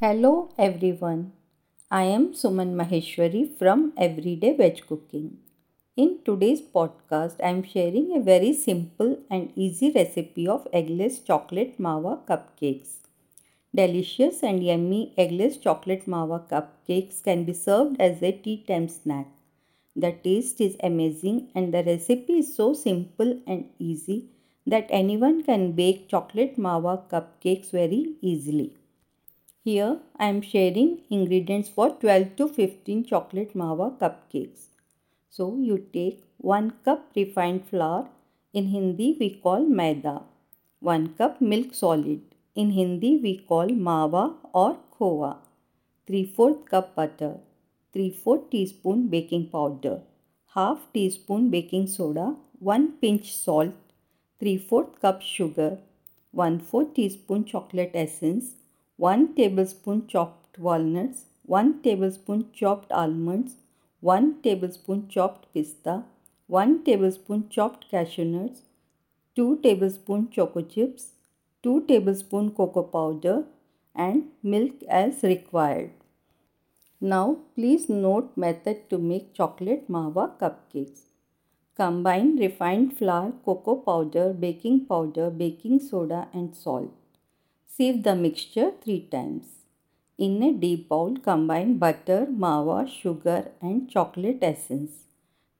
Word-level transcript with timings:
Hello 0.00 0.50
everyone. 0.58 1.32
I 1.90 2.02
am 2.02 2.34
Suman 2.34 2.74
Maheshwari 2.78 3.56
from 3.58 3.94
Everyday 3.96 4.54
Veg 4.54 4.82
Cooking. 4.86 5.38
In 5.96 6.18
today's 6.22 6.60
podcast, 6.60 7.40
I 7.42 7.48
am 7.48 7.62
sharing 7.62 8.14
a 8.14 8.20
very 8.20 8.52
simple 8.52 9.16
and 9.30 9.54
easy 9.56 9.90
recipe 9.94 10.46
of 10.46 10.68
eggless 10.74 11.24
chocolate 11.24 11.78
mawa 11.78 12.18
cupcakes. 12.28 12.92
Delicious 13.74 14.42
and 14.42 14.62
yummy 14.62 15.14
eggless 15.16 15.58
chocolate 15.62 16.04
mawa 16.04 16.46
cupcakes 16.52 17.24
can 17.24 17.44
be 17.44 17.54
served 17.54 17.98
as 17.98 18.22
a 18.22 18.32
tea 18.32 18.62
time 18.68 18.90
snack. 18.90 19.28
The 20.04 20.12
taste 20.12 20.60
is 20.60 20.76
amazing 20.82 21.48
and 21.54 21.72
the 21.72 21.82
recipe 21.82 22.40
is 22.40 22.54
so 22.54 22.74
simple 22.74 23.38
and 23.46 23.70
easy 23.78 24.26
that 24.66 24.88
anyone 24.90 25.42
can 25.42 25.72
bake 25.72 26.10
chocolate 26.10 26.58
mawa 26.58 26.98
cupcakes 27.08 27.70
very 27.70 28.16
easily. 28.20 28.74
Here 29.66 29.98
I 30.16 30.26
am 30.32 30.42
sharing 30.42 30.90
ingredients 31.10 31.68
for 31.68 31.86
12 31.90 32.36
to 32.38 32.44
15 32.56 33.04
chocolate 33.04 33.54
mawa 33.60 33.86
cupcakes. 34.00 34.66
So 35.28 35.44
you 35.68 35.78
take 35.92 36.18
1 36.36 36.68
cup 36.84 37.00
refined 37.16 37.62
flour. 37.70 38.02
In 38.52 38.68
Hindi 38.74 39.08
we 39.20 39.28
call 39.46 39.64
maida. 39.80 40.12
1 40.78 41.08
cup 41.20 41.40
milk 41.40 41.74
solid. 41.74 42.20
In 42.54 42.70
Hindi 42.76 43.10
we 43.24 43.32
call 43.48 43.72
mawa 43.88 44.22
or 44.52 44.76
khoa. 44.98 45.32
3 46.06 46.20
4 46.36 46.54
cup 46.70 46.94
butter. 46.94 47.32
3 47.92 48.10
4 48.10 48.36
teaspoon 48.52 49.00
baking 49.16 49.48
powder. 49.56 49.96
Half 50.58 50.84
teaspoon 50.92 51.50
baking 51.56 51.88
soda. 51.96 52.28
1 52.60 52.86
pinch 53.00 53.34
salt. 53.40 53.74
3 54.38 54.54
4 54.68 54.84
cup 55.06 55.26
sugar. 55.32 55.72
1 56.46 56.60
4 56.70 56.84
teaspoon 57.00 57.44
chocolate 57.54 57.98
essence 58.04 58.54
1 58.98 59.34
tablespoon 59.34 60.06
chopped 60.06 60.58
walnuts, 60.58 61.26
1 61.44 61.82
tablespoon 61.82 62.50
chopped 62.54 62.90
almonds, 62.90 63.56
1 64.00 64.40
tablespoon 64.42 65.06
chopped 65.06 65.52
pista, 65.52 66.04
1 66.46 66.82
tablespoon 66.82 67.46
chopped 67.50 67.90
cashew 67.90 68.24
nuts, 68.24 68.62
2 69.34 69.58
tablespoon 69.62 70.30
choco 70.30 70.62
chips, 70.62 71.12
2 71.62 71.84
tablespoon 71.86 72.50
cocoa 72.50 72.84
powder 72.84 73.44
and 73.94 74.28
milk 74.42 74.82
as 74.88 75.22
required. 75.22 75.90
Now 76.98 77.36
please 77.54 77.90
note 77.90 78.34
method 78.34 78.88
to 78.88 78.96
make 78.96 79.34
chocolate 79.34 79.90
mawa 79.90 80.38
cupcakes. 80.40 81.00
Combine 81.76 82.36
refined 82.36 82.96
flour, 82.96 83.32
cocoa 83.44 83.76
powder, 83.76 84.32
baking 84.32 84.86
powder, 84.86 85.28
baking 85.28 85.80
soda 85.80 86.28
and 86.32 86.56
salt. 86.56 86.94
Sieve 87.76 88.02
the 88.04 88.14
mixture 88.16 88.70
3 88.82 89.00
times. 89.14 89.48
In 90.16 90.42
a 90.42 90.50
deep 90.50 90.88
bowl, 90.88 91.14
combine 91.24 91.76
butter, 91.76 92.26
mawa, 92.42 92.88
sugar 92.88 93.50
and 93.60 93.90
chocolate 93.90 94.38
essence. 94.40 94.92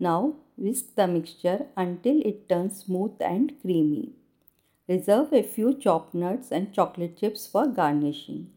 Now 0.00 0.36
whisk 0.56 0.94
the 0.94 1.06
mixture 1.06 1.66
until 1.76 2.22
it 2.30 2.48
turns 2.48 2.78
smooth 2.84 3.16
and 3.20 3.52
creamy. 3.60 4.14
Reserve 4.88 5.34
a 5.34 5.42
few 5.42 5.74
chopped 5.74 6.14
nuts 6.14 6.50
and 6.50 6.72
chocolate 6.72 7.18
chips 7.18 7.46
for 7.46 7.66
garnishing. 7.66 8.48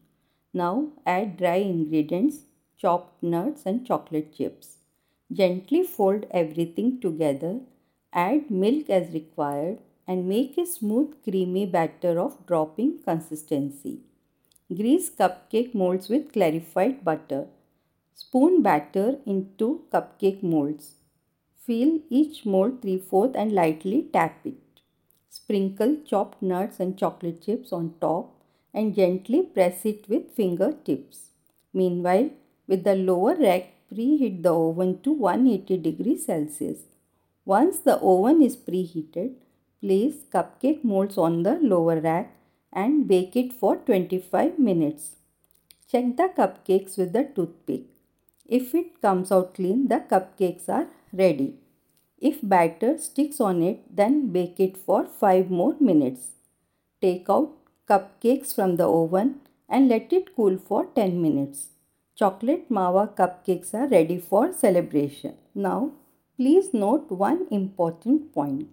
Now 0.54 0.92
add 1.04 1.36
dry 1.36 1.56
ingredients, 1.56 2.38
chopped 2.78 3.22
nuts 3.22 3.66
and 3.66 3.86
chocolate 3.86 4.34
chips. 4.34 4.78
Gently 5.30 5.82
fold 5.82 6.24
everything 6.30 6.98
together. 6.98 7.60
Add 8.14 8.50
milk 8.50 8.88
as 8.88 9.12
required 9.12 9.80
and 10.10 10.28
make 10.34 10.54
a 10.58 10.66
smooth 10.76 11.10
creamy 11.24 11.64
batter 11.74 12.14
of 12.22 12.38
dropping 12.48 12.92
consistency. 13.08 13.94
Grease 14.78 15.08
cupcake 15.18 15.72
molds 15.80 16.08
with 16.12 16.32
clarified 16.32 17.04
butter. 17.08 17.42
Spoon 18.22 18.62
batter 18.62 19.08
into 19.32 19.68
cupcake 19.92 20.42
molds. 20.42 20.86
Fill 21.66 21.92
each 22.18 22.38
mold 22.52 22.82
3 22.82 22.98
4 23.10 23.32
and 23.42 23.52
lightly 23.60 23.98
tap 24.16 24.46
it. 24.50 24.80
Sprinkle 25.38 25.94
chopped 26.10 26.40
nuts 26.52 26.80
and 26.84 26.98
chocolate 27.02 27.40
chips 27.46 27.72
on 27.78 27.94
top 28.06 28.32
and 28.74 28.96
gently 29.00 29.42
press 29.42 29.84
it 29.92 30.08
with 30.08 30.34
fingertips. 30.38 31.18
Meanwhile, 31.72 32.30
with 32.66 32.82
the 32.88 32.96
lower 33.10 33.36
rack, 33.46 33.68
preheat 33.92 34.42
the 34.46 34.54
oven 34.54 34.90
to 35.04 35.12
180 35.12 35.76
degrees 35.88 36.26
Celsius. 36.26 36.80
Once 37.44 37.78
the 37.86 37.96
oven 38.14 38.42
is 38.48 38.56
preheated, 38.56 39.30
Place 39.82 40.24
cupcake 40.32 40.84
molds 40.84 41.16
on 41.16 41.42
the 41.42 41.58
lower 41.60 42.00
rack 42.00 42.34
and 42.72 43.08
bake 43.08 43.34
it 43.34 43.52
for 43.52 43.76
25 43.76 44.58
minutes. 44.58 45.16
Check 45.90 46.16
the 46.16 46.28
cupcakes 46.36 46.98
with 46.98 47.12
the 47.12 47.24
toothpick. 47.24 47.84
If 48.46 48.74
it 48.74 49.00
comes 49.00 49.32
out 49.32 49.54
clean, 49.54 49.88
the 49.88 50.00
cupcakes 50.10 50.68
are 50.68 50.88
ready. 51.12 51.54
If 52.18 52.40
batter 52.42 52.98
sticks 52.98 53.40
on 53.40 53.62
it, 53.62 53.96
then 53.96 54.30
bake 54.32 54.60
it 54.60 54.76
for 54.76 55.06
5 55.06 55.50
more 55.50 55.76
minutes. 55.80 56.32
Take 57.00 57.30
out 57.30 57.50
cupcakes 57.88 58.54
from 58.54 58.76
the 58.76 58.86
oven 58.86 59.40
and 59.68 59.88
let 59.88 60.12
it 60.12 60.36
cool 60.36 60.58
for 60.58 60.86
10 60.94 61.22
minutes. 61.22 61.68
Chocolate 62.14 62.68
mawa 62.68 63.16
cupcakes 63.16 63.72
are 63.72 63.88
ready 63.88 64.18
for 64.18 64.52
celebration. 64.52 65.34
Now, 65.54 65.92
please 66.36 66.74
note 66.74 67.10
one 67.10 67.46
important 67.50 68.34
point. 68.34 68.68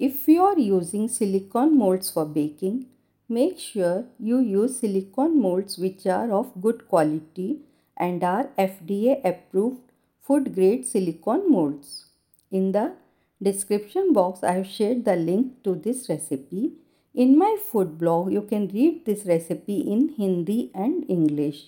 If 0.00 0.26
you 0.26 0.42
are 0.42 0.58
using 0.58 1.06
silicone 1.06 1.78
molds 1.78 2.10
for 2.10 2.26
baking, 2.26 2.86
make 3.28 3.60
sure 3.60 4.06
you 4.18 4.40
use 4.40 4.80
silicone 4.80 5.40
molds 5.40 5.78
which 5.78 6.04
are 6.06 6.32
of 6.32 6.60
good 6.60 6.88
quality 6.88 7.60
and 7.96 8.24
are 8.24 8.48
FDA 8.58 9.24
approved 9.24 9.92
food 10.20 10.52
grade 10.52 10.84
silicone 10.84 11.48
molds. 11.48 12.06
In 12.50 12.72
the 12.72 12.94
description 13.40 14.12
box 14.12 14.42
I 14.42 14.54
have 14.54 14.66
shared 14.66 15.04
the 15.04 15.14
link 15.14 15.62
to 15.62 15.76
this 15.76 16.08
recipe. 16.08 16.72
In 17.14 17.38
my 17.38 17.56
food 17.70 17.96
blog 17.96 18.32
you 18.32 18.42
can 18.42 18.66
read 18.66 19.04
this 19.04 19.24
recipe 19.24 19.78
in 19.78 20.08
Hindi 20.16 20.72
and 20.74 21.08
English. 21.08 21.66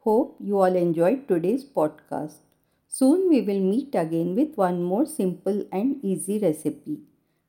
Hope 0.00 0.34
you 0.40 0.58
all 0.58 0.74
enjoyed 0.74 1.28
today's 1.28 1.64
podcast. 1.64 2.38
Soon 2.88 3.28
we 3.28 3.42
will 3.42 3.60
meet 3.60 3.94
again 3.94 4.34
with 4.34 4.56
one 4.56 4.82
more 4.82 5.06
simple 5.06 5.64
and 5.70 6.04
easy 6.04 6.40
recipe. 6.40 7.02